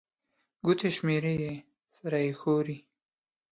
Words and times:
ګوتي 0.65 0.89
شمېري، 0.95 1.37
سر 1.95 2.13
يې 2.23 2.31
ښوري 2.39 2.77